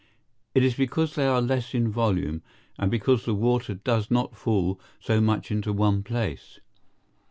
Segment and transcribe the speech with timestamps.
[0.55, 2.41] It is because they are less in volume,
[2.79, 6.59] and because the water does not fall so much into one place.